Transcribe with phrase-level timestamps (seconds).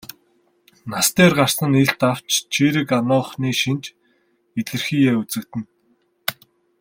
[0.91, 3.83] Нас дээр гарсан нь илт авч чийрэг ануухны шинж
[4.59, 5.65] илэрхийеэ үзэгдэнэ.